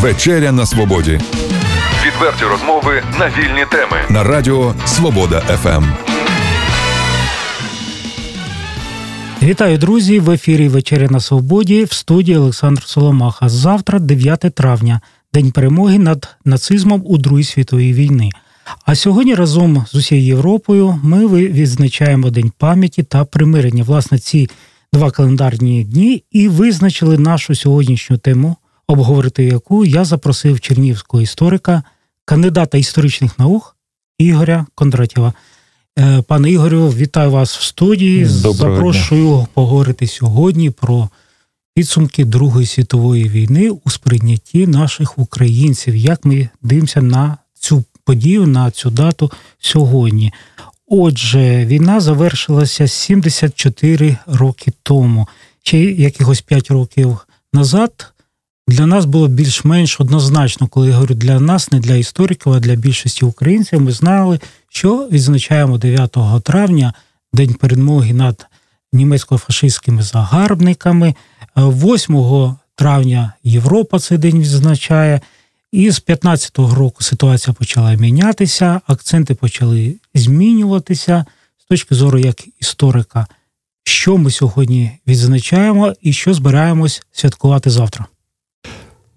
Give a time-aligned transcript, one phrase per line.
[0.00, 1.20] Вечеря на свободі.
[2.06, 5.84] Відверті розмови на вільні теми на Радіо Свобода ФМ.
[9.42, 10.20] Вітаю, друзі!
[10.20, 13.48] В ефірі Вечеря на Свободі в студії Олександр Соломаха.
[13.48, 15.00] Завтра, 9 травня,
[15.34, 18.30] день перемоги над нацизмом у Другій світовій війни.
[18.86, 23.82] А сьогодні разом з усією Європою ми відзначаємо День пам'яті та примирення.
[23.82, 24.48] Власне, ці
[24.92, 28.56] два календарні дні і визначили нашу сьогоднішню тему,
[28.88, 31.82] обговорити яку я запросив чернівського історика,
[32.24, 33.76] кандидата історичних наук
[34.18, 35.32] Ігоря Кондратєва.
[35.98, 38.24] Е, пане Ігорю, вітаю вас в студії.
[38.24, 39.46] Доброго Запрошую дня.
[39.54, 41.08] поговорити сьогодні про
[41.74, 45.96] підсумки Другої світової війни у сприйнятті наших українців.
[45.96, 50.32] Як ми дивимося на цю подію, на цю дату сьогодні?
[50.86, 55.28] Отже, війна завершилася 74 роки тому,
[55.62, 57.18] чи якихось 5 років
[57.52, 58.12] назад.
[58.68, 62.74] Для нас було більш-менш однозначно, коли я говорю для нас, не для істориків, а для
[62.74, 63.80] більшості українців.
[63.80, 66.92] Ми знали, що відзначаємо 9 травня
[67.32, 68.46] День перемоги над
[68.92, 71.14] німецько-фашистськими загарбниками.
[71.56, 75.20] 8 травня Європа цей день відзначає.
[75.72, 81.24] І з 15-го року ситуація почала мінятися, акценти почали змінюватися
[81.58, 83.26] з точки зору як історика,
[83.84, 88.06] що ми сьогодні відзначаємо і що збираємось святкувати завтра.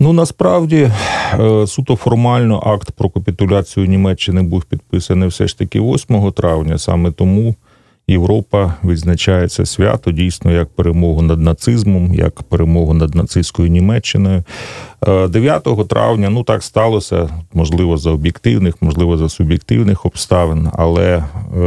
[0.02, 0.92] Ну насправді
[1.40, 6.78] е, суто формально акт про капітуляцію Німеччини був підписаний все ж таки 8 травня.
[6.78, 7.56] Саме тому
[8.08, 14.44] Європа відзначає це свято дійсно як перемогу над нацизмом, як перемогу над нацистською Німеччиною.
[15.30, 21.24] 9 е, травня, ну так сталося, можливо, за об'єктивних, можливо, за суб'єктивних обставин, але
[21.58, 21.60] е,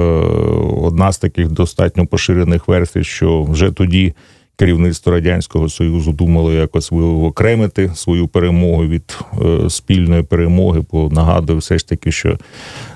[0.83, 4.15] одна з таких достатньо поширених версій, що вже тоді
[4.57, 10.85] керівництво радянського союзу думало якось окремити свою перемогу від е, спільної перемоги.
[10.93, 12.39] Бо нагадую, все ж таки, що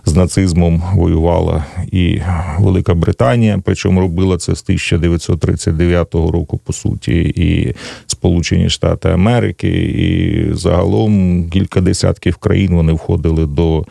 [0.04, 2.20] з нацизмом воювала і
[2.58, 7.74] Велика Британія, причому робила це з 1939 року, по суті, і
[8.06, 13.84] Сполучені Штати Америки, і загалом кілька десятків країн вони входили до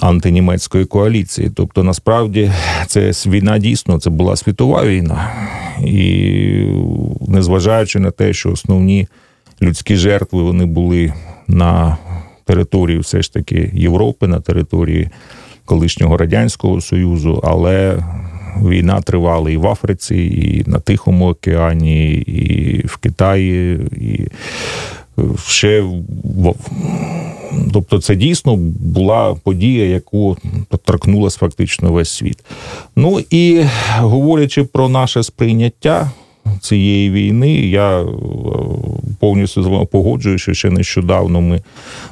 [0.00, 1.50] антинімецької коаліції.
[1.54, 2.52] Тобто, насправді,
[2.86, 5.32] це війна дійсно це була світова війна,
[5.84, 6.64] і
[7.28, 9.08] незважаючи на те, що основні
[9.62, 11.12] людські жертви вони були
[11.48, 11.96] на
[12.44, 15.08] території, все ж таки Європи, на території
[15.64, 17.98] колишнього радянського союзу, але
[18.56, 24.28] Війна тривала і в Африці, і на Тихому океані, і в Китаї, і
[25.46, 25.84] ще
[27.72, 30.36] Тобто, це дійсно була подія, яку
[30.84, 32.44] торкнулася фактично весь світ.
[32.96, 33.62] Ну і
[33.98, 36.10] говорячи про наше сприйняття
[36.60, 38.06] цієї війни, я е,
[39.20, 41.62] повністю з вами погоджую, що ще нещодавно ми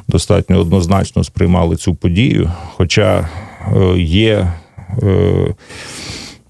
[0.09, 2.51] достатньо однозначно сприймали цю подію.
[2.77, 3.29] Хоча
[3.77, 4.53] е, є.
[5.03, 5.55] Е,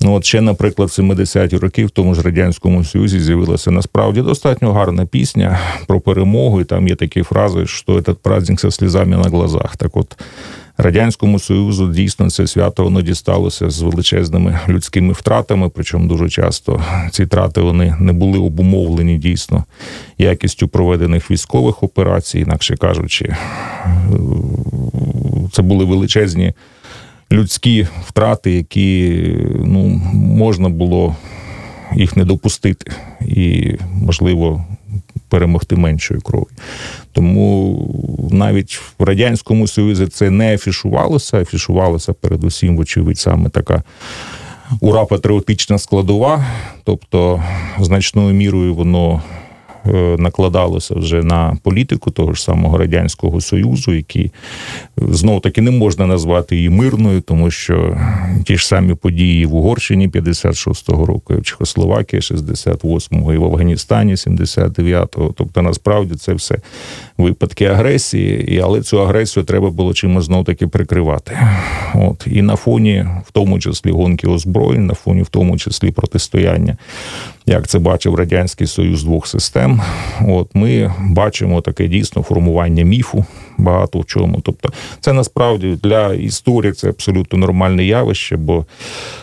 [0.08, 4.72] Ну, от ще, наприклад, в 70-ті роки в тому ж радянському союзі з'явилася насправді достатньо
[4.72, 6.60] гарна пісня про перемогу.
[6.60, 9.76] І там є такі фрази, що цей праздник зі слізами на глазах.
[9.76, 10.18] Так, от
[10.78, 15.70] радянському союзу дійсно це свято воно дісталося з величезними людськими втратами.
[15.74, 19.64] Причому дуже часто ці втрати вони не були обумовлені дійсно
[20.18, 23.36] якістю проведених військових операцій, інакше кажучи,
[25.52, 26.52] це були величезні
[27.32, 29.22] людські втрати, які
[29.64, 31.16] ну, можна було
[31.96, 34.64] їх не допустити, і можливо.
[35.30, 36.46] Перемогти меншою кров'ю.
[37.12, 43.82] Тому навіть в Радянському Союзі це не афішувалося, афішувалося передусім, вочевидь, саме така
[44.80, 46.46] ура патріотична складова.
[46.84, 47.42] Тобто,
[47.78, 49.22] значною мірою воно
[50.18, 54.32] накладалося вже на політику того ж самого радянського союзу, який
[54.96, 57.96] знов таки не можна назвати її мирною, тому що
[58.44, 64.14] ті ж самі події в Угорщині 56-го року, і в Чехословакії 68-го, і в Афганістані
[64.14, 65.32] 79-го.
[65.36, 66.58] Тобто, насправді це все
[67.18, 71.38] випадки агресії, і але цю агресію треба було чимось знов таки прикривати.
[71.94, 76.76] От і на фоні, в тому числі гонки озброєнь, на фоні, в тому числі протистояння
[77.48, 79.80] як це бачив радянський союз двох систем.
[80.26, 83.24] От ми бачимо таке дійсно формування міфу
[83.58, 84.40] багато в чому.
[84.40, 88.66] Тобто, це насправді для історії це абсолютно нормальне явище, бо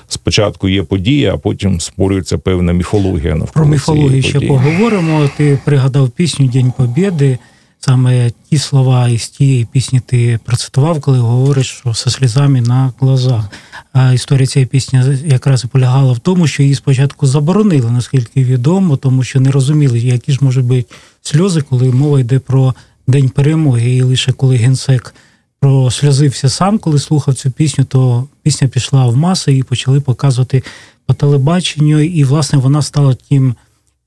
[0.08, 4.50] спочатку є подія, а потім створюється певна міфологія навколо Про міфологію ще події.
[4.50, 5.30] поговоримо.
[5.38, 7.38] Ти пригадав пісню День Побєди.
[7.86, 13.46] Саме ті слова із тієї пісні ти процитував, коли говориш, що со слізами на глазах.
[13.94, 18.98] А історія цієї пісні якраз і полягала в тому, що її спочатку заборонили, наскільки відомо,
[18.98, 20.86] тому що не розуміли, які ж можуть бути
[21.22, 22.74] сльози, коли мова йде про
[23.08, 23.96] День перемоги.
[23.96, 25.16] І лише коли генсек
[25.60, 30.64] прослязився сам, коли слухав цю пісню, то пісня пішла в маси і почали показувати
[31.06, 32.00] по телебаченню.
[32.00, 33.56] І, власне, вона стала тим.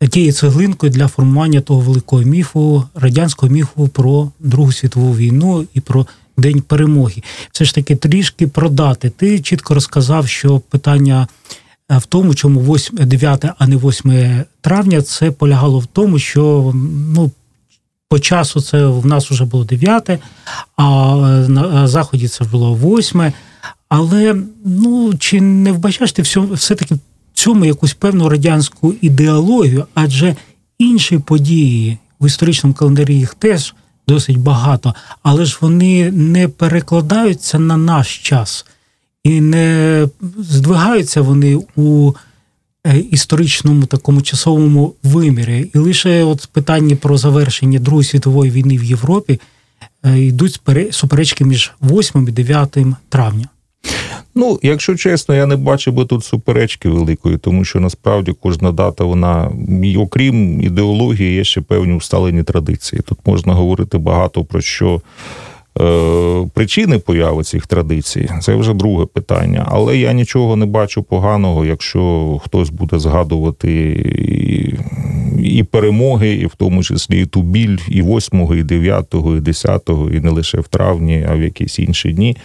[0.06, 6.06] Тією цеглинкою для формування того великого міфу, радянського міфу про Другу світову війну і про
[6.36, 7.22] День перемоги.
[7.52, 9.10] Все ж таки трішки продати.
[9.10, 11.28] Ти чітко розказав, що питання
[11.90, 16.72] в тому, чому 8, 9, а не 8 травня, це полягало в тому, що
[17.14, 17.30] ну,
[18.08, 20.10] по часу це в нас вже було 9,
[20.76, 21.14] а
[21.48, 23.32] на заході це було 8.
[23.88, 26.96] Але ну чи не вбачаєш ти все-таки
[27.38, 30.36] цьому якусь певну радянську ідеологію, адже
[30.78, 33.74] інші події в історичному календарі їх теж
[34.08, 38.66] досить багато, але ж вони не перекладаються на наш час
[39.24, 40.08] і не
[40.38, 42.12] здвигаються вони у
[42.86, 45.70] е, історичному такому часовому вимірі.
[45.74, 49.40] І лише от питання про завершення Другої світової війни в Європі
[50.04, 50.60] е, йдуть
[50.90, 52.76] суперечки між 8 і 9
[53.08, 53.48] травня.
[54.34, 59.04] Ну, якщо чесно, я не бачу би тут суперечки великої, тому що насправді кожна дата,
[59.04, 59.52] вона,
[59.98, 63.02] окрім ідеології, є ще певні усталені традиції.
[63.02, 65.00] Тут можна говорити багато про що.
[65.80, 69.66] Е, причини появи цих традицій це вже друге питання.
[69.70, 73.72] Але я нічого не бачу поганого, якщо хтось буде згадувати
[75.38, 79.40] і, і перемоги, і в тому числі і ту біль, і 8, і 9, і
[79.40, 82.36] 10, і не лише в травні, а в якісь інші дні.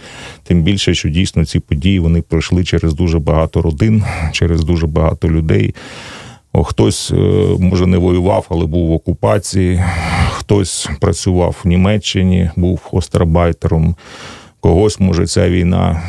[0.44, 5.30] Тим більше, що дійсно ці події вони пройшли через дуже багато родин, через дуже багато
[5.30, 5.76] людей.
[6.62, 7.16] Хтось е,
[7.60, 9.84] може не воював, але був в окупації,
[10.32, 13.96] хтось працював в Німеччині, був остарбайтером.
[14.60, 16.02] Когось може ця війна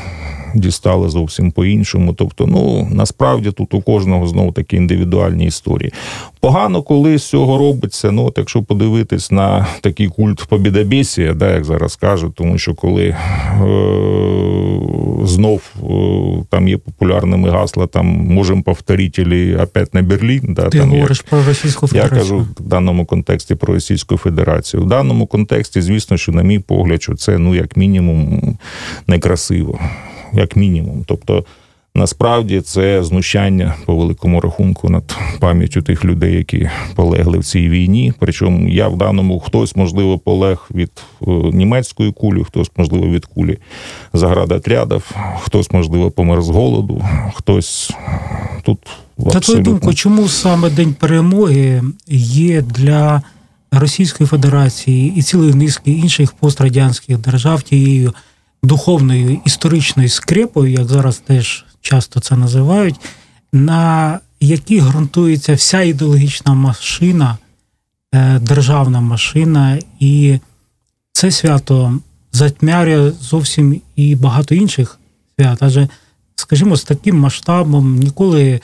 [0.55, 2.15] дістали зовсім по-іншому.
[2.15, 5.93] Тобто, ну насправді тут у кожного знову такі індивідуальні історії.
[6.41, 8.11] Погано, коли з цього робиться.
[8.11, 13.05] Ну, от якщо подивитись на такий культ побідобєсія, да, як зараз кажуть, тому що коли
[13.05, 13.17] е,
[15.25, 20.55] знов е, там є популярними гасла, там можемо повторити опять на Берлін.
[20.57, 22.17] Да, Ти там, говориш як, про Російську Федерацію.
[22.17, 24.83] Я кажу в даному контексті про Російську Федерацію.
[24.83, 28.43] В даному контексті, звісно, що, на мій погляд, що це ну як мінімум
[29.07, 29.79] некрасиво
[30.33, 31.05] як мінімум.
[31.07, 31.45] Тобто,
[31.95, 38.13] насправді це знущання по великому рахунку над пам'яттю тих людей, які полегли в цій війні.
[38.19, 40.91] Причому я в даному хтось, можливо, полег від
[41.23, 43.59] е, німецької кулі, хтось, можливо, від кулі
[44.13, 45.11] заградотрядів,
[45.43, 47.05] хтось, можливо, помер з голоду,
[47.35, 47.93] хтось
[48.63, 48.79] тут.
[49.33, 53.23] Та твою думку, чому саме День перемоги є для
[53.73, 58.15] Російської Федерації і цілої низки інших пострадянських держав тією
[58.67, 63.01] духовною історичною скрепою, як зараз теж часто це називають,
[63.53, 67.39] на якій ґрунтується вся ідеологічна машина,
[68.15, 70.39] е, державна машина, і
[71.13, 71.99] це свято
[72.33, 74.99] затьмярює зовсім і багато інших
[75.37, 75.59] свят.
[75.61, 75.89] Адже,
[76.35, 78.61] скажімо, з таким масштабом ніколи,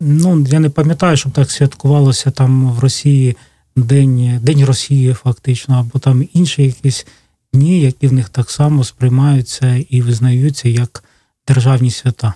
[0.00, 3.36] ну я не пам'ятаю, щоб так святкувалося там в Росії
[3.76, 7.06] День День Росії, фактично, або там інші якісь
[7.52, 11.04] дні, які в них так само сприймаються і визнаються як
[11.48, 12.34] державні свята.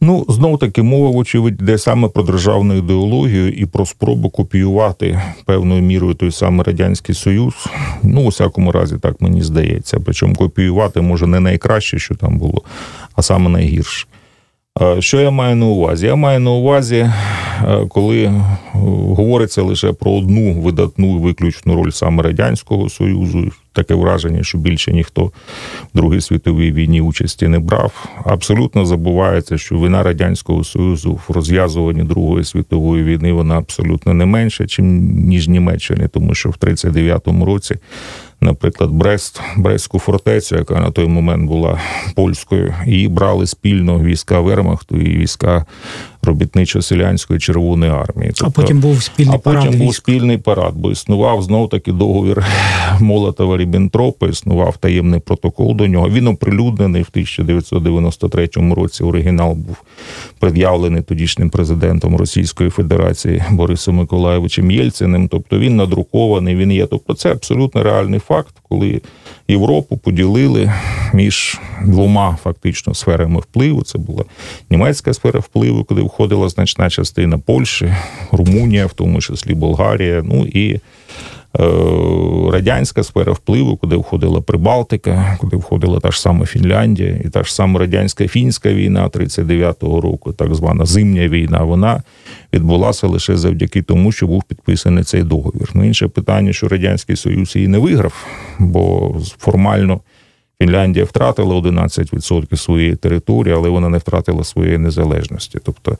[0.00, 5.82] Ну, знову таки, мова, вочевидь, йде саме про державну ідеологію і про спробу копіювати певною
[5.82, 7.54] мірою той самий Радянський Союз.
[8.02, 10.00] Ну, у всякому разі, так мені здається.
[10.04, 12.62] Причому копіювати може не найкраще, що там було,
[13.14, 14.06] а саме найгірше.
[14.98, 16.06] Що я маю на увазі?
[16.06, 17.12] Я маю на увазі, е,
[17.88, 18.32] коли е,
[18.74, 25.24] говориться лише про одну видатну виключну роль саме Радянського Союзу, таке враження, що більше ніхто
[25.24, 25.30] в
[25.94, 28.06] Другій світовій війні участі не брав.
[28.24, 34.66] Абсолютно забувається, що вина Радянського Союзу в розв'язуванні Другої світової війни вона абсолютно не менша,
[34.78, 37.76] ніж Німеччини, тому що в 39-му році
[38.40, 41.80] наприклад, Брест, Брестську фортецю, яка на той момент була
[42.14, 45.64] польською, її брали спільно війська Вермахту і війська
[46.24, 48.32] робітничо-селянської червоної армії.
[48.34, 49.60] Тобто, а потім був спільний а парад.
[49.60, 49.84] потім військ.
[49.84, 52.46] був спільний парад, бо існував знов таки договір
[53.00, 56.08] Молотова Ріббентропа, існував таємний протокол до нього.
[56.08, 59.04] Він оприлюднений в 1993 році.
[59.04, 59.76] Оригінал був
[60.38, 65.28] пред'явлений тодішнім президентом Російської Федерації Борисом Миколаєвичем Єльциним.
[65.28, 66.86] Тобто він надрукований, він є.
[66.86, 69.00] Тобто, це абсолютно реальний факт, коли
[69.48, 70.72] Європу поділили
[71.12, 73.82] між двома фактично сферами впливу.
[73.82, 74.24] Це була
[74.70, 77.94] німецька сфера впливу, куди входила значна частина Польщі,
[78.32, 80.80] Румунія, в тому числі Болгарія, ну і
[82.52, 87.54] радянська сфера впливу, куди входила Прибалтика, куди входила та ж сама Фінляндія, і та ж
[87.54, 92.02] сама радянська фінська війна 39-го року, так звана зимня війна, вона
[92.52, 95.70] відбулася лише завдяки тому, що був підписаний цей договір.
[95.74, 98.26] Ну інше питання, що радянський союз її не виграв,
[98.58, 100.00] бо формально.
[100.64, 105.58] Фінляндія втратила 11% своєї території, але вона не втратила своєї незалежності.
[105.64, 105.96] Тобто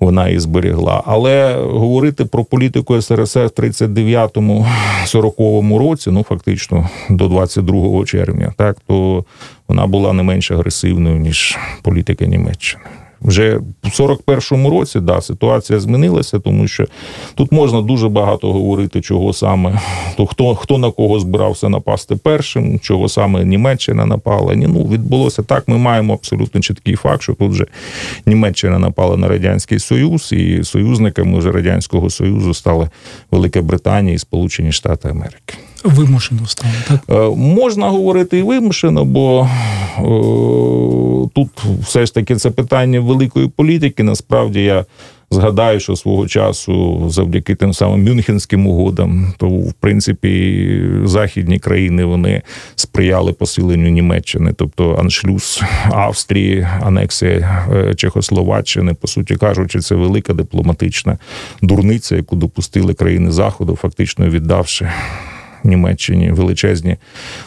[0.00, 1.02] вона і зберегла.
[1.06, 9.24] Але говорити про політику СРСР в 39-40 році, ну фактично до 22 червня, так то
[9.68, 12.84] вона була не менш агресивною ніж політика Німеччини.
[13.22, 16.86] Вже в 41-му році да, ситуація змінилася, тому що
[17.34, 19.80] тут можна дуже багато говорити, чого саме
[20.16, 24.54] то хто хто на кого збирався напасти першим, чого саме Німеччина напала.
[24.54, 25.68] Ні, ну відбулося так.
[25.68, 27.66] Ми маємо абсолютно чіткий факт, що тут вже
[28.26, 32.90] Німеччина напала на радянський союз, і союзниками вже радянського союзу стали
[33.30, 35.54] Велика Британія і Сполучені Штати Америки.
[35.84, 37.00] Вимушено стало, так?
[37.10, 39.48] Е, можна говорити і вимушено, бо
[39.98, 40.02] е,
[41.34, 41.48] тут
[41.82, 44.02] все ж таки це питання великої політики.
[44.02, 44.84] Насправді я
[45.30, 52.42] згадаю, що свого часу, завдяки тим самим Мюнхенським угодам, то в принципі західні країни вони
[52.74, 61.18] сприяли посиленню Німеччини, тобто аншлюз Австрії, анексія е, Чехословаччини, по суті кажучи, це велика дипломатична
[61.62, 64.90] дурниця, яку допустили країни Заходу, фактично віддавши.
[65.64, 66.96] Німеччині величезні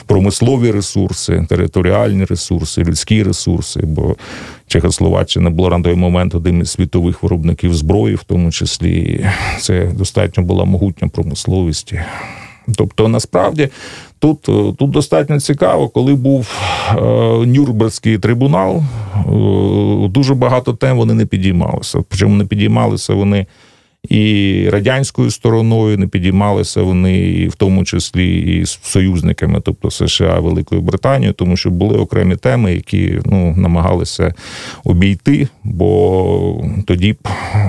[0.06, 3.80] промислові ресурси, територіальні ресурси, людські ресурси.
[3.84, 4.16] Бо
[4.68, 9.26] Чехословаччина була на той момент одним із світових виробників зброї, в тому числі
[9.60, 11.94] це достатньо була могутня промисловість.
[12.76, 13.70] Тобто, насправді.
[14.20, 14.42] Тут
[14.78, 16.52] тут достатньо цікаво, коли був
[16.90, 17.02] е,
[17.46, 22.00] Нюрнберзький трибунал, е, дуже багато тем вони не підіймалися.
[22.10, 23.46] Причому не підіймалися вони
[24.10, 30.82] і радянською стороною не підіймалися вони, в тому числі і з союзниками, тобто США, Великою
[30.82, 34.34] Британією, тому що були окремі теми, які ну намагалися
[34.84, 37.16] обійти, бо тоді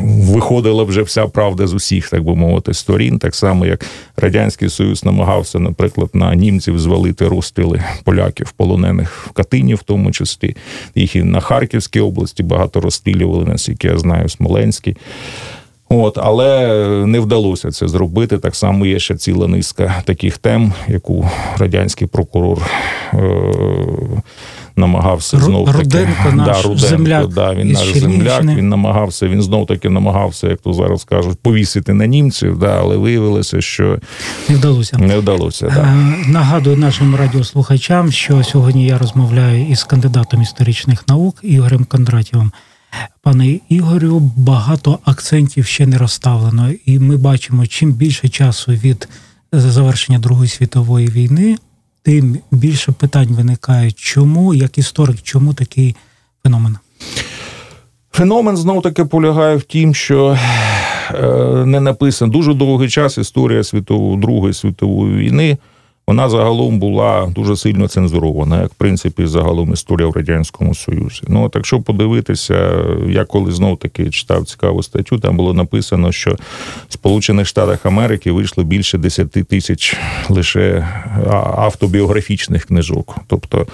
[0.03, 3.87] виходила вже вся правда з усіх, так би мовити, сторін, так само як
[4.17, 10.57] радянський союз намагався, наприклад, на німців звалити розстріли поляків, полонених в Катині, в тому числі
[10.95, 14.97] їх і на Харківській області багато розстрілювали, наскільки я знаю, Смоленський.
[15.89, 16.69] От, але
[17.07, 18.39] не вдалося це зробити.
[18.39, 22.63] Так само є ще ціла низка таких тем, яку радянський прокурор
[23.15, 23.19] е,
[24.77, 28.45] намагався знов таки Руденко наш да, Руденко, земляк да, він наш земляк.
[28.45, 29.29] Він намагався.
[29.29, 32.59] Він знов таки намагався, як то зараз кажуть, повісити на німців.
[32.59, 33.99] Да, але виявилося, що
[34.49, 34.99] не вдалося.
[34.99, 35.67] Не вдалося.
[35.67, 35.81] Да.
[35.81, 42.53] Е, нагадую нашим радіослухачам, що сьогодні я розмовляю із кандидатом історичних наук Ігорем Кондратєвим.
[43.23, 49.09] Пане Ігорю, багато акцентів ще не розставлено, і ми бачимо, чим більше часу від
[49.53, 51.57] завершення Другої світової війни,
[52.03, 53.93] тим більше питань виникає.
[53.93, 55.97] Чому, як історик, чому такий
[56.43, 56.77] феномен?
[58.13, 60.39] Феномен знов таки полягає в тім, що
[61.15, 61.27] е,
[61.67, 65.59] не написано дуже довгий час історія світової Другої світової війни
[66.07, 71.21] вона загалом була дуже сильно цензурована, як в принципі загалом історія в радянському союзі.
[71.29, 76.37] Ну так що подивитися, я коли знов таки читав цікаву статтю, там було написано, що
[76.89, 79.97] в Сполучених Штатах Америки вийшло більше 10 тисяч
[80.29, 80.89] лише
[81.57, 83.67] автобіографічних книжок, тобто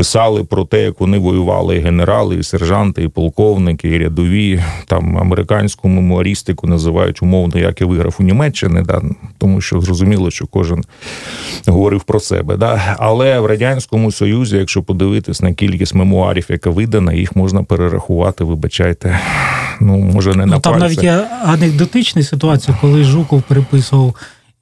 [0.00, 4.62] писали про те, як вони воювали і генерали, і сержанти, і полковники, і рядові.
[4.86, 9.02] Там американську мемуарістику називають умовно, як я виграв у Німеччині, да,
[9.38, 10.84] тому що зрозуміло, що кожен
[11.66, 12.56] говорив про себе.
[12.56, 12.96] Да.
[12.98, 18.44] Але в радянському союзі, якщо подивитись на кількість мемуарів, яка видана, їх можна перерахувати.
[18.44, 19.20] Вибачайте,
[19.80, 20.88] ну може не ну, на там пальцях.
[20.88, 24.14] навіть є анекдотична ситуація, коли Жуков переписував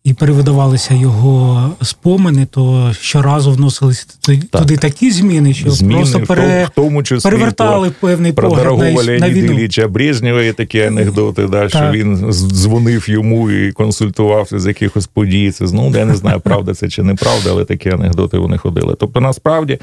[0.08, 4.62] і перевидавалися його спомини, то щоразу вносилися туди, так.
[4.62, 6.64] туди такі зміни, що зміни, просто пере...
[6.64, 9.52] в тому числі перевертали певний погляд на, на війну.
[9.52, 15.50] Ілліча Брежнєва є такі анекдоти, да, що він дзвонив йому і консультувався з якихось подій.
[15.50, 18.96] Це ну, я не знаю, правда це чи неправда, але такі анекдоти вони ходили.
[18.98, 19.78] Тобто, насправді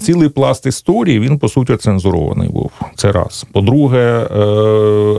[0.00, 2.70] цілий пласт історії він по суті цензурований був.
[2.98, 3.46] Це раз.
[3.52, 4.38] По-друге, е,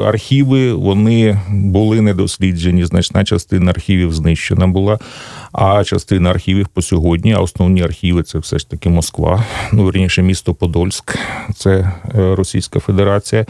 [0.08, 2.86] архіви вони були недосліджені.
[2.86, 5.00] Значна частина архівів знищена була.
[5.52, 9.44] А частина архівів по сьогодні, а основні архіви це все ж таки Москва,
[9.74, 11.18] ну верніше місто Подольськ,
[11.56, 11.72] це
[12.16, 13.46] е, Російська Федерація.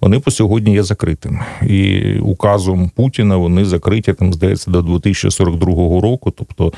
[0.00, 1.40] Вони по сьогодні є закритими.
[1.62, 6.30] І указом Путіна вони закриті там, здається, до 2042 року.
[6.30, 6.72] Тобто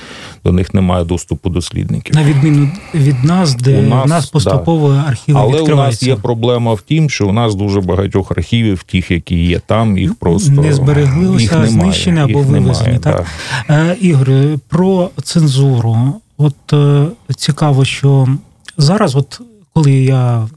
[0.45, 2.15] до них немає доступу дослідників.
[2.15, 5.05] На відміну від нас, де у нас, нас поступово да.
[5.09, 9.11] архіви але у нас є проблема в тім, що у нас дуже багатьох архівів, тих,
[9.11, 12.99] які є там, їх просто не збереглися, знищені або вивезені.
[12.99, 13.27] Так?
[13.71, 14.29] Е, Ігор,
[14.69, 16.15] про цензуру.
[16.39, 18.29] От е, цікаво, що
[18.77, 19.41] зараз, от
[19.73, 20.49] коли я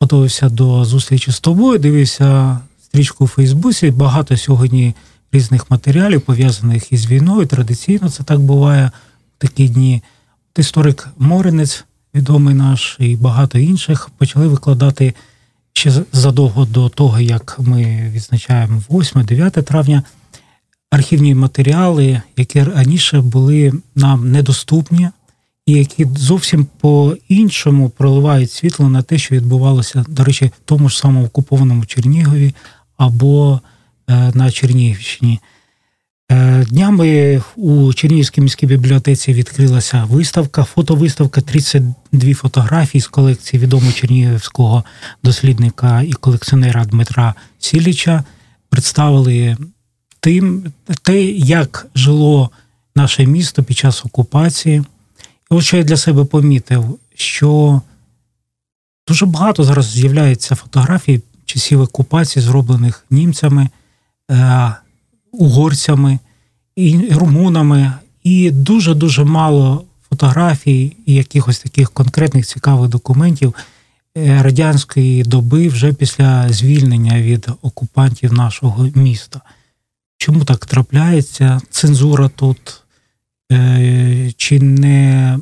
[0.00, 4.94] готувався до зустрічі з тобою, дивився стрічку у Фейсбуці, багато сьогодні
[5.32, 7.46] різних матеріалів, пов'язаних із війною.
[7.46, 8.90] Традиційно це так буває
[9.38, 10.02] в такі дні.
[10.52, 15.14] От історик Моринець, відомий наш, і багато інших, почали викладати
[15.72, 20.02] ще задовго до того, як ми відзначаємо 8-9 травня.
[20.90, 25.08] Архівні матеріали, які раніше були нам недоступні,
[25.70, 30.98] і які зовсім по-іншому проливають світло на те, що відбувалося, до речі, в тому ж
[30.98, 32.54] самому окупованому Чернігові
[32.96, 33.60] або
[34.08, 35.40] е, на Чернігівщині.
[36.32, 44.84] Е, днями у Чернігівській міській бібліотеці відкрилася виставка, фотовиставка 32 фотографій з колекції відомого чернігівського
[45.22, 48.24] дослідника і колекціонера Дмитра Сіліча.
[48.70, 49.56] Представили
[50.20, 50.72] тим,
[51.02, 52.50] те, як жило
[52.96, 54.82] наше місто під час окупації.
[55.50, 57.80] От що я для себе помітив, що
[59.08, 63.68] дуже багато зараз з'являється фотографій часів окупації, зроблених німцями,
[64.30, 64.74] е,
[65.32, 66.18] угорцями
[66.76, 67.92] і румунами,
[68.22, 73.54] і дуже-дуже мало фотографій і якихось таких конкретних цікавих документів
[74.16, 79.40] е, радянської доби вже після звільнення від окупантів нашого міста.
[80.16, 81.60] Чому так трапляється?
[81.70, 82.79] Цензура тут?
[83.52, 85.38] Е, чи не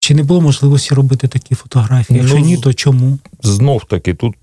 [0.00, 2.18] чи не було можливості робити такі фотографії?
[2.18, 3.18] Якщо ну, ні, то чому?
[3.42, 4.34] Знов таки тут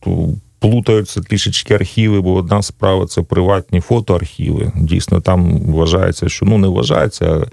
[0.59, 4.71] плутаються трішечки архіви, бо одна справа це приватні фотоархіви.
[4.75, 7.25] Дійсно, там вважається, що ну не вважається.
[7.25, 7.45] Е,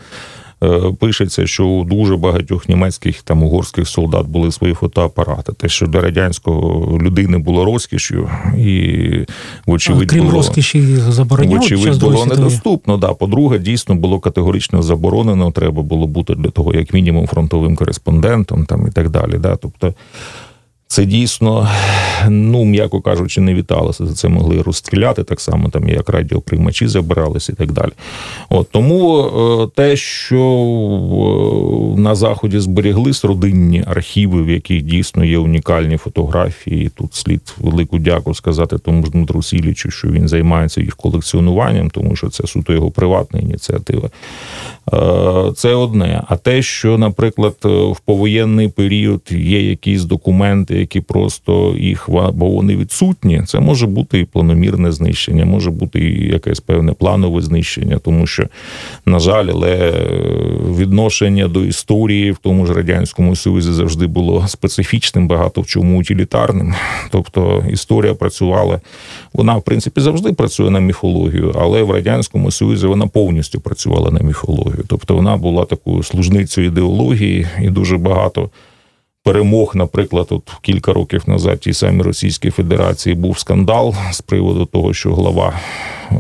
[0.99, 5.53] пишеться, що у дуже багатьох німецьких там угорських солдат були свої фотоапарати.
[5.53, 9.27] Те, що для радянського людини було розкішю, і
[9.67, 12.97] вочевидь крім було, розкіші забороняли вочевидь було недоступно.
[12.97, 15.51] Да, по-друге, дійсно було категорично заборонено.
[15.51, 19.39] Треба було бути для того, як мінімум, фронтовим кореспондентом, там і так далі.
[19.39, 19.95] Да, тобто.
[20.93, 21.69] Це дійсно,
[22.29, 24.07] ну м'яко кажучи, не віталося.
[24.07, 27.91] За це могли розстріляти так само, там як радіоприймачі забиралися і так далі.
[28.49, 30.41] От Тому е, те, що
[31.97, 36.89] на заході зберіглись родинні архіви, в яких дійсно є унікальні фотографії.
[36.89, 42.17] Тут слід велику дяку сказати тому ж Дмитру Сілічу, що він займається їх колекціонуванням, тому
[42.17, 44.11] що це суто його приватна ініціатива.
[44.93, 46.23] Е, це одне.
[46.29, 52.77] А те, що, наприклад, в повоєнний період є якісь документи які просто їх бо вони
[52.77, 58.27] відсутні, це може бути і планомірне знищення, може бути і якесь певне планове знищення, тому
[58.27, 58.47] що,
[59.07, 59.93] на жаль, але
[60.77, 66.75] відношення до історії в тому ж радянському союзі завжди було специфічним, багато в чому утилітарним.
[67.11, 68.81] Тобто історія працювала,
[69.33, 74.21] вона в принципі завжди працює на міфологію, але в радянському союзі вона повністю працювала на
[74.21, 74.80] міфологію.
[74.87, 78.51] Тобто вона була такою служницею ідеології і дуже багато
[79.25, 84.95] перемог, наприклад, от кілька років назад тій самій Російській Федерації був скандал з приводу того,
[84.95, 85.53] що глава
[86.13, 86.15] е,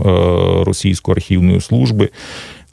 [0.64, 2.08] російської архівної служби.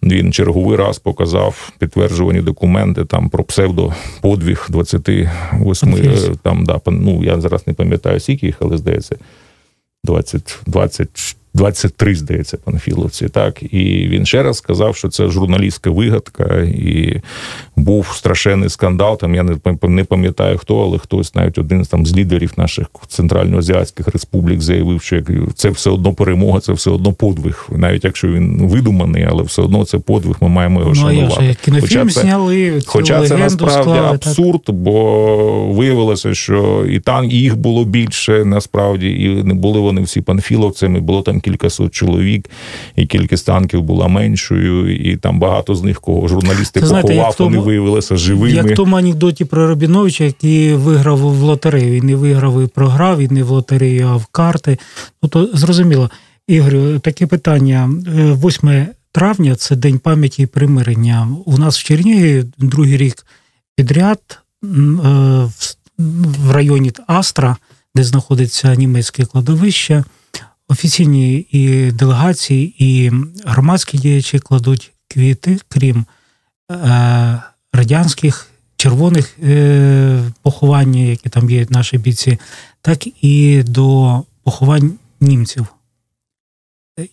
[0.03, 7.41] Він черговий раз показав підтверджувані документи там про псевдоподвіг 28 е, там да ну я
[7.41, 9.15] зараз не пам'ятаю скільки їх, але здається
[10.03, 13.29] 20, 20 23, здається, панфіловці.
[13.29, 17.21] Так і він ще раз сказав, що це журналістська вигадка, і
[17.75, 19.17] був страшенний скандал.
[19.17, 19.45] Там я
[19.83, 25.21] не пам'ятаю хто, але хтось, навіть один там з лідерів наших центральноазіатських республік, заявив, що
[25.55, 29.85] це все одно перемога, це все одно подвиг, навіть якщо він видуманий, але все одно
[29.85, 30.35] це подвиг.
[30.41, 31.55] Ми маємо його ну, шанувати.
[31.65, 34.75] Кінофільм хоча зняли цю хоча це насправді склали, абсурд, так?
[34.75, 40.99] бо виявилося, що і там їх було більше насправді, і не були вони всі панфіловцями.
[40.99, 42.49] Було там кількасот чоловік,
[42.95, 47.35] і кількість танків була меншою, і там багато з них кого журналісти Це, знаєте, поховав,
[47.39, 48.51] вони виявилися живими.
[48.51, 51.91] Як в тому анекдоті про Робіновича, який виграв в лотерею.
[51.91, 54.77] Він не виграв і програв, і не в лотерею, а в карти.
[55.23, 56.09] Ну то зрозуміло.
[56.47, 57.89] Ігорю, таке питання.
[58.43, 61.27] 8 е, травня це День пам'яті і примирення.
[61.45, 63.25] У нас в Чернігові другий рік
[63.75, 64.67] підряд е,
[65.87, 67.57] в районі Астра,
[67.95, 70.03] де знаходиться німецьке кладовище
[70.67, 73.11] офіційні і делегації, і
[73.45, 76.05] громадські діячі кладуть квіти, крім
[76.71, 77.41] е,
[77.73, 82.39] радянських червоних е, поховань, які там є наші бійці,
[82.81, 85.67] так і до поховань німців.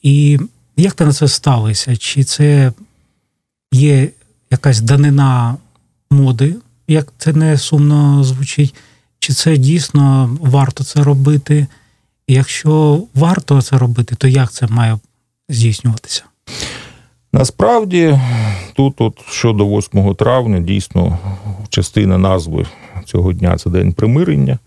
[0.03, 0.39] І
[0.77, 1.97] як ти на це сталося?
[1.97, 2.73] Чи це
[3.73, 4.09] є
[4.51, 5.57] якась данина
[6.11, 6.57] моди,
[6.89, 8.75] як це не сумно звучить?
[9.25, 11.67] чи це дійсно варто це робити?
[12.29, 14.99] Якщо варто це робити, то як це має
[15.49, 16.25] здійснюватися?
[17.33, 18.19] Насправді,
[18.77, 21.19] тут, от щодо 8 травня, дійсно
[21.69, 22.67] частина назви
[23.05, 24.59] цього дня це день примирення.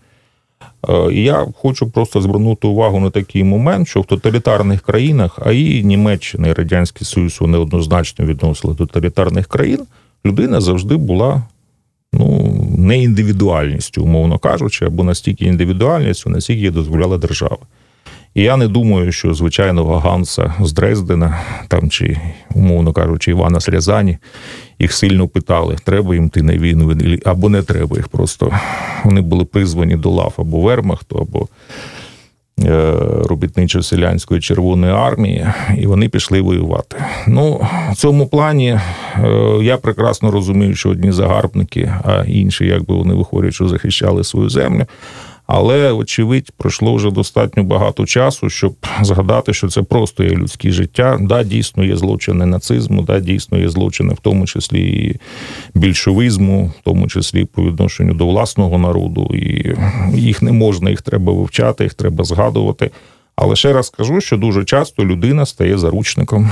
[0.88, 5.52] Е, і я хочу просто звернути увагу на такий момент, що в тоталітарних країнах, а
[5.52, 9.86] і Німеччина і Радянський Союз вони однозначно відносили до тоталітарних країн,
[10.26, 11.42] людина завжди була
[12.12, 17.58] ну, не індивідуальністю, умовно кажучи, або настільки індивідуальністю, наскільки дозволяла держава.
[18.34, 22.18] І я не думаю, що звичайного Ганса з Дрездена, там чи,
[22.54, 24.18] умовно кажучи, Івана з Рязані,
[24.78, 28.08] їх сильно питали, треба їм ти на війну або не треба їх.
[28.08, 28.52] Просто
[29.04, 31.48] вони були призвані до лав або Вермахту, або
[32.64, 32.94] е,
[33.24, 35.46] робітничо-селянської Червоної армії,
[35.78, 36.96] і вони пішли воювати.
[37.26, 38.80] Ну, в цьому плані е,
[39.62, 44.86] я прекрасно розумію, що одні загарбники, а інші, якби вони виходять, що захищали свою землю.
[45.48, 51.18] Але, очевидь, пройшло вже достатньо багато часу, щоб згадати, що це просто є людське життя.
[51.20, 55.16] Да, дійсно є злочини нацизму, да, дійсно є злочини, в тому числі і
[55.78, 59.30] більшовизму, в тому числі по відношенню до власного народу.
[59.34, 59.74] І
[60.14, 62.90] їх не можна, їх треба вивчати, їх треба згадувати.
[63.36, 66.50] Але ще раз скажу, що дуже часто людина стає заручником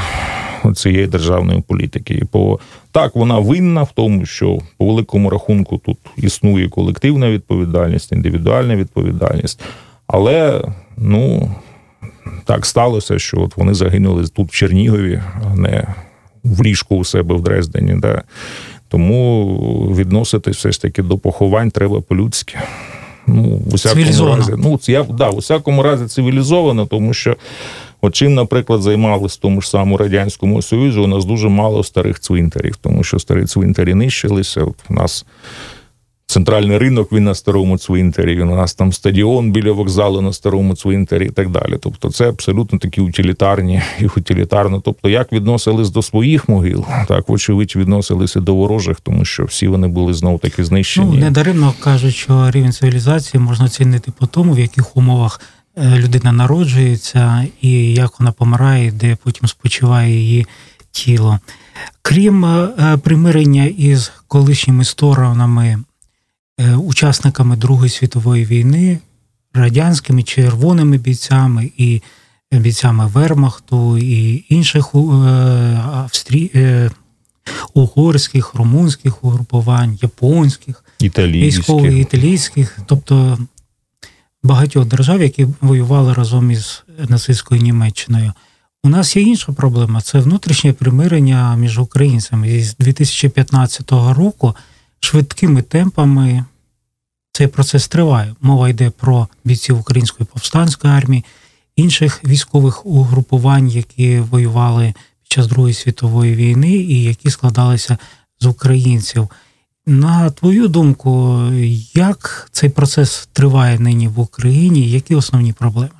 [0.74, 2.14] цієї державної політики.
[2.14, 2.58] І по
[2.92, 9.60] так вона винна в тому, що по великому рахунку тут існує колективна відповідальність, індивідуальна відповідальність.
[10.06, 10.62] Але
[10.96, 11.50] ну
[12.44, 15.86] так сталося, що от вони загинули тут в Чернігові, а не
[16.44, 17.94] в ліжку у себе в Дрездені.
[17.94, 18.22] Да?
[18.88, 22.58] Тому відноситись все ж таки до поховань треба по-людськи.
[23.26, 27.36] Ну, в усякому разі, ну я да, в усякому разі цивілізовано, тому що
[28.06, 32.20] От чим, наприклад, займалися в тому ж самому радянському союзі, у нас дуже мало старих
[32.20, 34.64] цвинтарів, тому що старі цвинтарі нищилися.
[34.64, 35.26] От у нас
[36.26, 41.26] центральний ринок він на старому цвинтарі, у нас там стадіон біля вокзалу на старому цвинтарі
[41.26, 41.78] і так далі.
[41.80, 44.80] Тобто, це абсолютно такі утилітарні і утилітарно.
[44.84, 49.88] Тобто, як відносились до своїх могил, так вочевидь відносилися до ворожих, тому що всі вони
[49.88, 51.10] були знов таки знищені.
[51.14, 55.40] Ну, недаремно кажуть, що рівень цивілізації можна оцінити по тому, в яких умовах
[55.78, 60.46] людина народжується і як вона помирає, де потім спочиває її
[60.90, 61.38] тіло.
[62.02, 65.78] Крім е, примирення із колишніми сторонами,
[66.58, 68.98] е, учасниками Другої світової війни,
[69.54, 72.02] радянськими червоними бійцями і
[72.52, 74.94] бійцями Вермахту і інших
[75.92, 76.50] австрі...
[77.74, 80.84] угорських, румунських угрупувань, японських,
[81.46, 83.38] військових італійських, тобто
[84.46, 88.32] багатьох держав, які воювали разом із нацистською Німеччиною.
[88.82, 92.48] У нас є інша проблема це внутрішнє примирення між українцями.
[92.48, 94.56] І з 2015 року
[95.00, 96.44] швидкими темпами
[97.32, 98.34] цей процес триває.
[98.40, 101.24] Мова йде про бійців Української повстанської армії,
[101.76, 107.98] інших військових угрупувань, які воювали під час Другої світової війни і які складалися
[108.40, 109.28] з українців.
[109.88, 111.40] На твою думку,
[111.94, 114.90] як цей процес триває нині в Україні?
[114.90, 115.90] Які основні проблеми?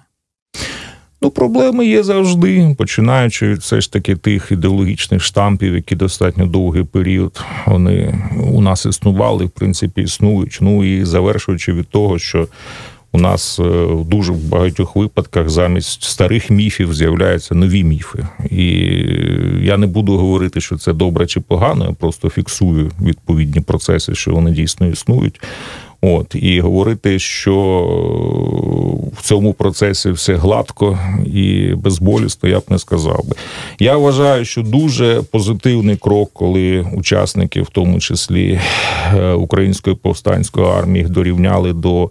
[1.22, 6.84] Ну, проблеми є завжди, починаючи від все ж таки тих ідеологічних штампів, які достатньо довгий
[6.84, 8.18] період вони
[8.52, 10.58] у нас існували, в принципі, існують.
[10.60, 12.48] Ну і завершуючи від того, що
[13.16, 18.26] у нас е, дуже в багатьох випадках замість старих міфів з'являються нові міфи.
[18.50, 18.66] І
[19.62, 24.30] я не буду говорити, що це добре чи погано, я просто фіксую відповідні процеси, що
[24.30, 25.40] вони дійсно існують.
[26.00, 27.54] От і говорити, що
[29.16, 30.98] в цьому процесі все гладко
[31.34, 33.34] і безболісно, я б не сказав би.
[33.78, 38.60] Я вважаю, що дуже позитивний крок, коли учасники, в тому числі
[39.14, 42.10] е, української повстанської армії, дорівняли до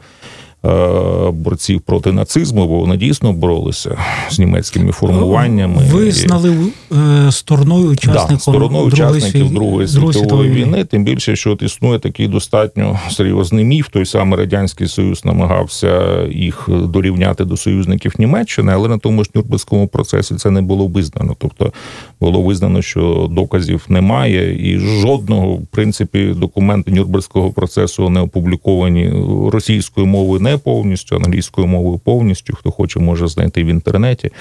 [1.31, 3.97] борців проти нацизму, бо вони дійсно боролися
[4.29, 5.83] з німецькими формуваннями.
[5.91, 6.57] Визнали
[6.91, 10.83] е, стороною учасником да, стороною учасників Другої світової війни.
[10.83, 13.87] Тим більше, що от існує такий достатньо серйозний міф.
[13.89, 19.87] Той самий радянський союз намагався їх дорівняти до союзників Німеччини, але на тому ж Нюрнберзькому
[19.87, 21.35] процесі це не було визнано.
[21.39, 21.73] Тобто
[22.19, 29.13] було визнано, що доказів немає, і жодного в принципі документи Нюрнберзького процесу не опубліковані
[29.51, 32.55] російською мовою не повністю, англійською мовою повністю.
[32.55, 34.31] Хто хоче, може знайти в інтернеті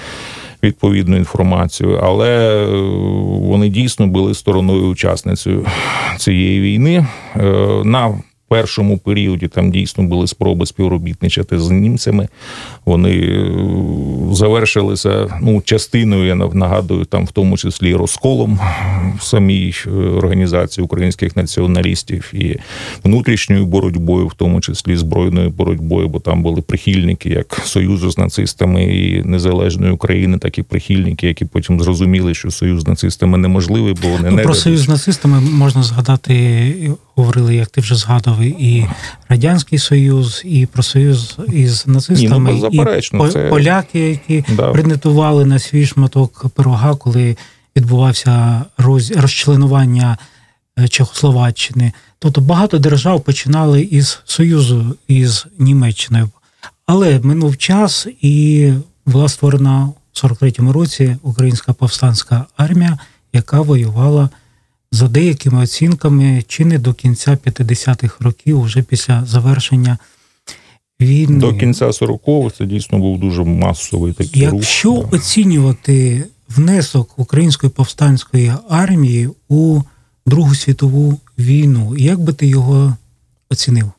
[0.63, 2.65] відповідну інформацію, але е,
[3.47, 5.65] вони дійсно були стороною учасницею
[6.17, 7.07] цієї війни.
[7.35, 7.41] Е,
[7.83, 8.17] на
[8.55, 12.27] першому періоді там дійсно були спроби співробітничати з німцями.
[12.85, 13.45] Вони е,
[14.31, 18.59] завершилися ну, частиною, я нагадую, там в тому числі розколом
[19.19, 22.55] в самій е, організації українських націоналістів і
[23.03, 28.83] внутрішньою боротьбою, в тому числі збройною боротьбою, бо там були прихильники як союзу з нацистами
[28.83, 34.07] і незалежної України, так і прихильники, які потім зрозуміли, що союз з нацистами неможливий, бо
[34.09, 36.35] вони ну, не про союз з нацистами можна згадати.
[37.15, 38.87] Говорили, як ти вже згадував, і
[39.29, 42.71] радянський союз, і про союз із нацистами, Ні,
[43.13, 43.49] ну, і це...
[43.49, 44.71] поляки, які да.
[44.71, 47.37] принятували на свій шматок пирога, коли
[47.75, 49.11] відбувався роз...
[49.11, 50.17] розчленування
[50.79, 51.93] е, Чехословаччини.
[52.19, 56.29] Тобто багато держав починали із союзу із Німеччиною,
[56.85, 58.69] але минув час і
[59.05, 62.97] була створена в 43-му році Українська повстанська армія,
[63.33, 64.29] яка воювала
[64.95, 69.97] за деякими оцінками чи не до кінця 50-х років, вже після завершення
[71.01, 71.39] війни.
[71.39, 75.13] До кінця 40-х це дійсно був дуже масовий такий Якщо рух.
[75.13, 79.81] оцінювати внесок української повстанської армії у
[80.25, 82.95] Другу світову війну, як би ти його
[83.49, 83.91] оцінив?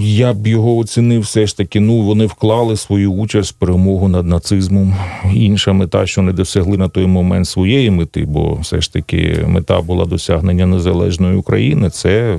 [0.00, 1.80] Я б його оцінив все ж таки.
[1.80, 4.96] Ну вони вклали свою участь в перемогу над нацизмом.
[5.34, 9.80] Інша мета, що не досягли на той момент своєї мети, бо все ж таки мета
[9.80, 11.90] була досягнення незалежної України.
[11.90, 12.38] Це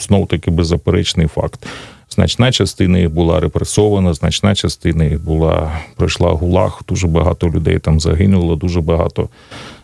[0.00, 1.66] знов таки беззаперечний факт.
[2.10, 6.82] Значна частина їх була репресована, значна частина їх була пройшла гулаг.
[6.88, 9.28] Дуже багато людей там загинуло, дуже багато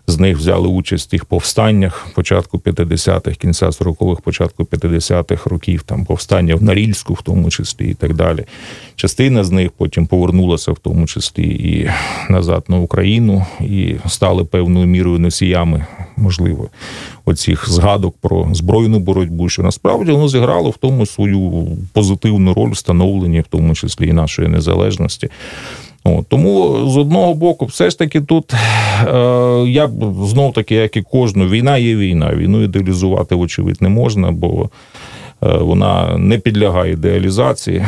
[0.08, 6.04] з них взяли участь в тих повстаннях початку 50-х, кінця 40-х, початку 50-х років, там
[6.04, 8.44] повстання в Нарільську, в тому числі, і так далі.
[8.96, 11.90] Частина з них потім повернулася, в тому числі і
[12.32, 16.68] назад на Україну, і стали певною мірою носіями, можливо,
[17.24, 23.40] оцих згадок про збройну боротьбу, що насправді воно зіграло в тому свою позитивну роль встановлення,
[23.40, 25.28] в тому числі і нашої незалежності.
[26.04, 28.58] О, тому з одного боку, все ж таки, тут е,
[29.66, 29.90] я
[30.24, 32.34] знов таки, як і кожну, війна є війна.
[32.34, 34.70] Війну ідеалізувати, вочевидь, не можна, бо
[35.42, 37.84] е, вона не підлягає ідеалізації.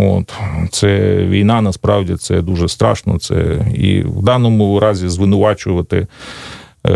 [0.00, 0.34] От
[0.70, 3.18] Це війна насправді це дуже страшно.
[3.18, 6.06] Це І в даному разі звинувачувати.
[6.86, 6.92] Е,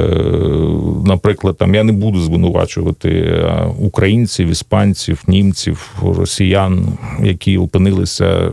[1.04, 8.50] наприклад, там я не буду звинувачувати е, українців, іспанців, німців, росіян, які опинилися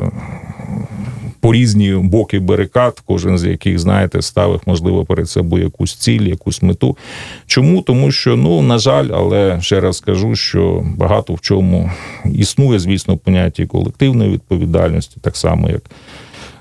[1.45, 6.61] по різні боки барикад, кожен з яких, знаєте, ставив, можливо, перед собою якусь ціль, якусь
[6.61, 6.97] мету.
[7.45, 7.81] Чому?
[7.81, 11.91] Тому що, ну, на жаль, але ще раз скажу, що багато в чому
[12.25, 15.81] існує, звісно, поняття колективної відповідальності, так само, як.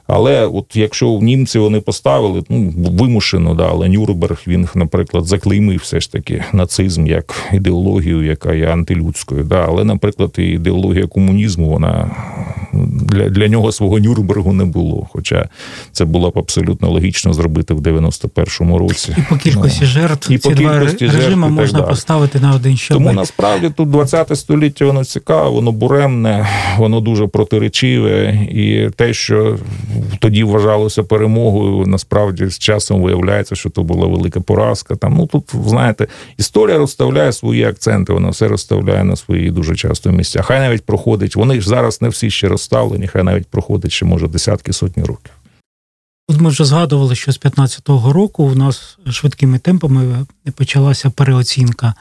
[0.06, 5.80] Але от якщо в німці вони поставили, ну вимушено, да, але Нюрнберг, він, наприклад, заклеймив
[5.82, 9.44] все ж таки нацизм як ідеологію, яка є антилюдською.
[9.44, 12.10] Да, Але, наприклад, і ідеологія комунізму, вона
[12.74, 15.06] для для нього свого Нюрнбергу не було.
[15.12, 15.48] Хоча
[15.92, 19.16] це було б абсолютно логічно зробити в 91-му році.
[19.18, 22.76] І по кількості ну, жертв і ці по два режими можна так, поставити на один
[22.76, 23.04] щабель.
[23.04, 29.58] Тому насправді тут 20 століття воно цікаве, воно буремне, воно дуже протиречиве, і те, що
[30.18, 31.86] тоді вважалося перемогою.
[31.86, 34.96] Насправді з часом виявляється, що то була велика поразка.
[34.96, 36.06] Там ну тут знаєте,
[36.38, 38.12] історія розставляє свої акценти.
[38.12, 40.42] Вона все розставляє на свої дуже часто місця.
[40.42, 41.36] Хай навіть проходить.
[41.36, 43.06] Вони ж зараз не всі ще розставлені.
[43.06, 45.32] Хай навіть проходить ще може десятки сотні років.
[46.28, 51.94] От ми вже згадували, що з 15-го року у нас швидкими темпами почалася переоцінка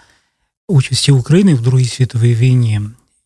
[0.67, 2.81] участі України в Другій світовій війні,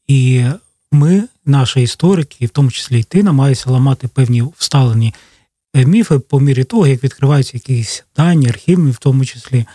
[0.07, 0.43] і
[0.91, 5.13] ми, наші історики, в тому числі і ти, намагаємося ламати певні вставлені
[5.75, 9.65] е, міфи по мірі того, як відкриваються якісь дані, архівні, в тому числі.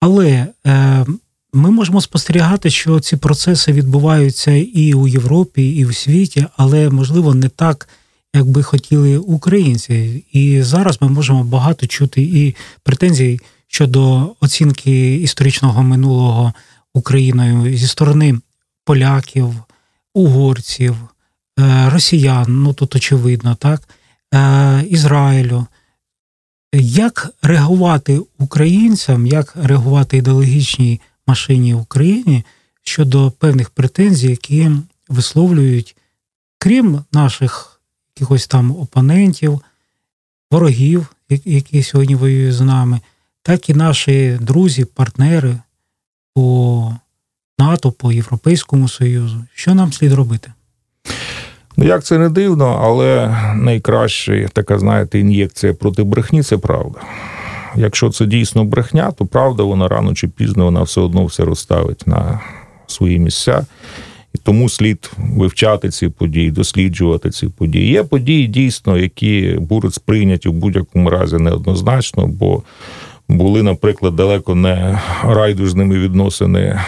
[0.00, 1.06] Але е,
[1.52, 7.34] ми можемо спостерігати, що ці процеси відбуваються і у Європі, і у світі, але можливо
[7.34, 7.88] не так,
[8.34, 10.24] як би хотіли українці.
[10.32, 16.52] І зараз ми можемо багато чути і претензій щодо оцінки історичного минулого
[16.94, 18.38] Україною зі сторони
[18.84, 19.54] поляків
[20.14, 20.96] угорців,
[21.58, 23.88] е, росіян, ну тут очевидно, так,
[24.34, 25.66] е, Ізраїлю.
[26.76, 32.44] Як реагувати українцям, як реагувати ідеологічній машині Україні
[32.82, 34.70] щодо певних претензій, які
[35.08, 35.96] висловлюють,
[36.58, 37.80] крім наших
[38.16, 39.60] якихось там опонентів,
[40.50, 41.06] ворогів,
[41.44, 43.00] які сьогодні воюють з нами,
[43.42, 45.58] так і наші друзі, партнери
[46.34, 46.96] по
[47.58, 49.44] НАТО, по Європейському Союзу.
[49.54, 50.52] Що нам слід робити?
[51.76, 57.00] Ну, як це не дивно, але найкраща така, знаєте, ін'єкція проти брехні це правда.
[57.76, 62.06] Якщо це дійсно брехня, то правда, вона рано чи пізно вона все одно все розставить
[62.06, 62.40] на
[62.86, 63.66] свої місця.
[64.34, 67.90] І тому слід вивчати ці події, досліджувати ці події.
[67.90, 72.62] Є події дійсно, які будуть сприйняті в будь-якому разі неоднозначно, бо
[73.36, 76.80] були, наприклад, далеко не райдужними відносини е,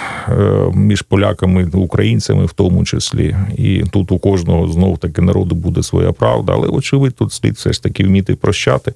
[0.75, 3.37] між поляками і українцями, в тому числі.
[3.57, 6.53] І тут у кожного знов таки народу буде своя правда.
[6.57, 8.93] Але, очевидь, тут слід все ж таки вміти прощати,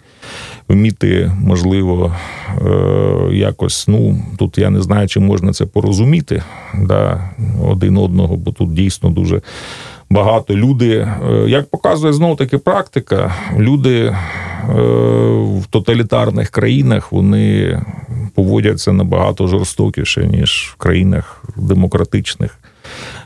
[0.68, 2.16] вміти, можливо,
[2.66, 3.88] е, якось.
[3.88, 6.42] Ну тут я не знаю, чи можна це порозуміти
[6.74, 7.30] да,
[7.64, 9.40] один одного, бо тут дійсно дуже
[10.11, 10.55] багато.
[10.55, 14.14] Люди, е, як показує знову таки практика, люди е,
[15.61, 17.81] в тоталітарних країнах вони
[18.35, 22.59] поводяться набагато жорстокіше, ніж в країнах демократичних.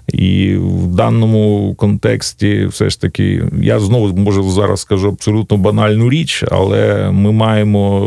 [0.09, 6.45] І в даному контексті, все ж таки, я знову можу зараз скажу абсолютно банальну річ,
[6.51, 8.03] але ми маємо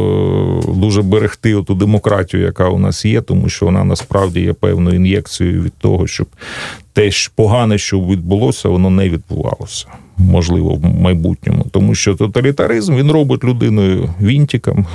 [0.68, 4.96] е, дуже берегти оту демократію, яка у нас є, тому що вона насправді є певною
[4.96, 6.28] ін'єкцією від того, щоб
[6.94, 9.86] те ж погане, що відбулося, воно не відбувалося.
[10.18, 14.86] Можливо, в майбутньому, тому що тоталітаризм він робить людиною вінтіком,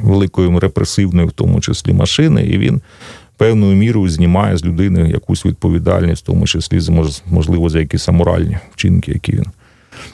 [0.00, 2.80] великою репресивною, в тому числі машини, і він
[3.38, 6.80] певною мірою знімає з людини якусь відповідальність, в тому числі
[7.30, 9.46] можливо за якісь аморальні вчинки, які він.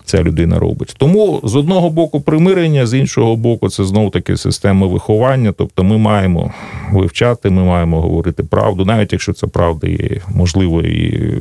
[0.04, 0.94] Ця людина робить.
[0.98, 5.52] Тому з одного боку примирення, з іншого боку, це знову таки система виховання.
[5.52, 6.52] Тобто ми маємо
[6.92, 11.32] вивчати, ми маємо говорити правду, навіть якщо ця правда є можливо і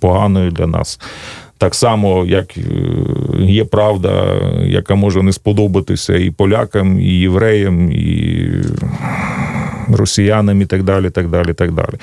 [0.00, 1.00] поганою для нас.
[1.58, 2.62] Так само, як е,
[3.38, 8.48] є правда, яка може не сподобатися і полякам, і євреям, і
[9.96, 11.10] росіянам, і так далі.
[11.10, 11.94] так далі, так далі.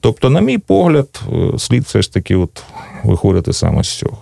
[0.00, 2.62] Тобто, на мій погляд, е, слід все ж таки от
[3.04, 4.18] виходити саме з цього.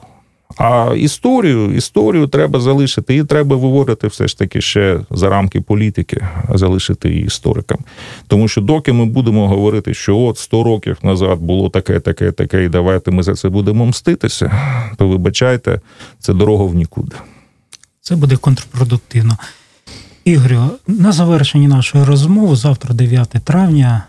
[0.56, 6.26] А історію історію треба залишити, і треба виводити все ж таки ще за рамки політики,
[6.54, 7.78] залишити її історикам.
[8.26, 12.64] Тому що доки ми будемо говорити, що от 100 років назад було таке, таке, таке,
[12.64, 14.60] і давайте ми за це будемо мститися,
[14.96, 15.80] то вибачайте,
[16.18, 17.16] це дорога в нікуди.
[18.00, 19.36] Це буде контрпродуктивно.
[20.26, 24.04] Ігорю, на завершенні нашої розмови, завтра, 9 травня,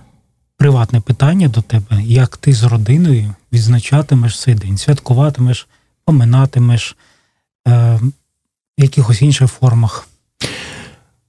[0.57, 5.67] приватне питання до тебе: як ти з родиною відзначатимеш цей день, святкуватимеш,
[6.05, 6.97] поминатимеш
[7.67, 7.99] е,
[8.77, 10.07] в якихось інших формах?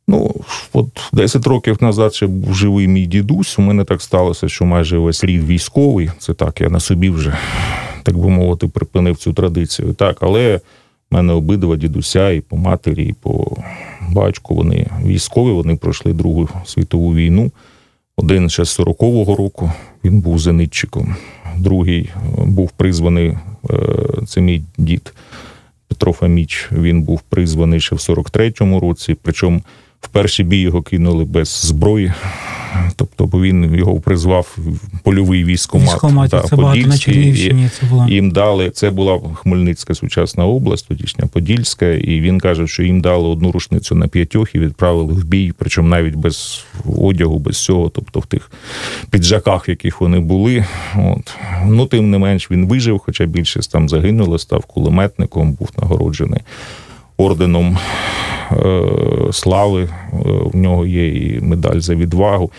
[0.08, 0.34] Ну,
[0.72, 3.58] от 10 років назад ще був живий мій дідусь.
[3.58, 6.10] У мене так сталося, що майже весь рід військовий.
[6.18, 7.36] Це так, я на собі вже,
[8.02, 9.94] так би мовити, припинив цю традицію.
[9.94, 10.56] Так, але
[11.10, 13.56] в мене обидва дідуся і по матері, і по
[14.10, 14.54] батьку.
[14.54, 17.50] Вони військові, вони пройшли Другу світову війну.
[18.16, 19.72] Один ще з 40-го року
[20.04, 21.16] він був зенитчиком,
[21.56, 23.76] другий е, був призваний, е,
[24.26, 25.14] це мій дід
[25.88, 26.68] Петро Фаміч.
[26.72, 29.16] Він був призваний ще в 43-му році.
[29.22, 29.60] Причому
[30.00, 32.12] в перший бій його кинули без зброї.
[32.96, 34.58] Тобто, бо він його призвав
[35.02, 35.88] польовий військомат.
[35.88, 36.98] Військомат, да, це багато на.
[36.98, 38.70] Це була їм дали.
[38.70, 43.94] Це була Хмельницька сучасна область, тодішня Подільська, і він каже, що їм дали одну рушницю
[43.94, 46.64] на п'ятьох і відправили в бій, причому навіть без
[46.98, 48.50] одягу, без цього, тобто в тих
[49.10, 50.64] піджаках, в яких вони були.
[50.96, 56.40] От ну тим не менш він вижив, хоча більшість там загинули, став кулеметником, був нагороджений
[57.18, 57.78] орденом
[58.52, 58.82] е,
[59.32, 59.88] слави.
[60.12, 62.50] У в нього є і медаль за відвагу.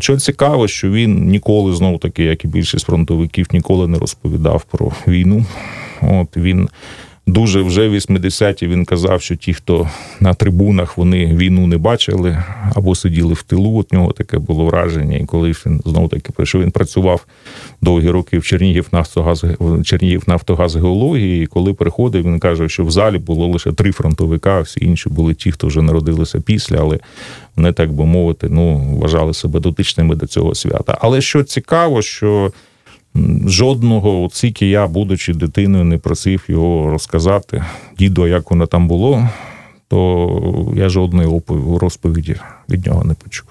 [0.00, 4.92] Що цікаво, що він ніколи, знову таки, як і більшість фронтовиків, ніколи не розповідав про
[5.06, 5.44] війну.
[6.02, 6.68] От Він
[7.26, 12.42] дуже вже в 80-ті він казав, що ті, хто на трибунах вони війну не бачили
[12.74, 13.78] або сиділи в тилу.
[13.78, 15.16] От нього таке було враження.
[15.16, 17.26] І коли він знову таки прийшов, він працював
[17.82, 19.44] довгі роки в Чернігів Нафтогаз
[19.84, 21.42] Чернігів Нафтогаз геології.
[21.42, 25.08] І коли приходив, він каже, що в залі було лише три фронтовика, а всі інші
[25.08, 26.98] були ті, хто вже народилися після, але
[27.56, 30.98] вони, так би мовити, ну вважали себе дотичними до цього свята.
[31.00, 32.52] Але що цікаво, що
[33.46, 37.64] Жодного, от я, будучи дитиною, не просив його розказати
[37.98, 39.28] діду, як воно там було,
[39.88, 41.42] то я жодної
[41.80, 42.36] розповіді
[42.68, 43.46] від нього не почув.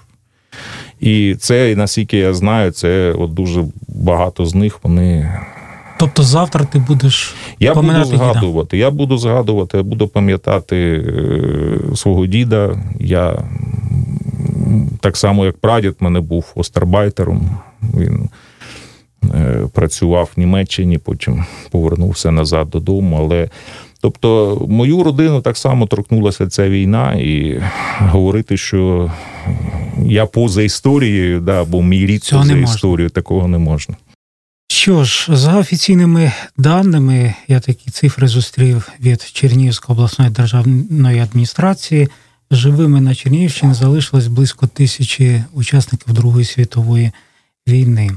[1.00, 5.32] І це, наскільки я знаю, це от дуже багато з них вони.
[5.98, 8.76] Тобто завтра ти будеш я буду згадувати.
[8.76, 8.84] Діда.
[8.84, 12.82] Я буду згадувати, я буду пам'ятати е, свого діда.
[13.00, 13.44] Я
[15.00, 17.50] так само, як прадід, мене був остарбайтером.
[17.82, 18.28] Він
[19.72, 23.16] працював в Німеччині, потім повернувся назад додому.
[23.20, 23.50] Але
[24.00, 27.62] тобто мою родину так само торкнулася ця війна, і
[27.98, 29.10] говорити, що
[30.04, 33.96] я поза історією, да, бо мій рід Цього поза історією, такого не можна.
[34.68, 42.08] Що ж, за офіційними даними, я такі цифри зустрів від Чернігівської обласної державної адміністрації.
[42.50, 47.12] Живими на Чернігівщині залишилось близько тисячі учасників Другої світової
[47.68, 48.10] війни.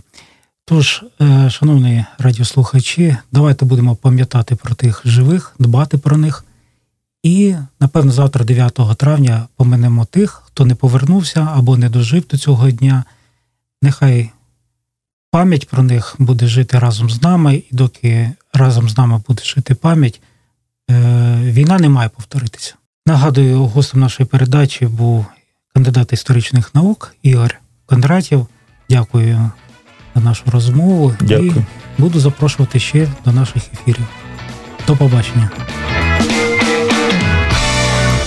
[0.69, 6.45] Тож, е, шановні радіослухачі, давайте будемо пам'ятати про тих живих, дбати про них.
[7.23, 12.71] І, напевно, завтра, 9 травня, поминемо тих, хто не повернувся або не дожив до цього
[12.71, 13.03] дня.
[13.81, 14.31] Нехай
[15.31, 19.75] пам'ять про них буде жити разом з нами, і доки разом з нами буде жити
[19.75, 20.21] пам'ять,
[20.91, 22.75] е, війна не має повторитися.
[23.05, 25.25] Нагадую, гостем нашої передачі був
[25.73, 27.55] кандидат історичних наук Ігор
[27.85, 28.47] Кондратів.
[28.89, 29.51] Дякую
[30.15, 31.51] за нашу розмову Дякую.
[31.97, 34.05] і буду запрошувати ще до наших ефірів.
[34.87, 35.49] До побачення.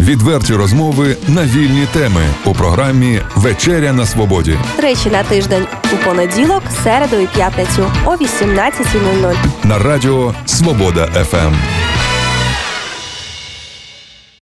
[0.00, 4.58] Відверті розмови на вільні теми у програмі Вечеря на свободі.
[4.76, 9.34] Тричі на тиждень у понеділок, середу і п'ятницю о 18.00.
[9.64, 11.54] На радіо Свобода ФМ.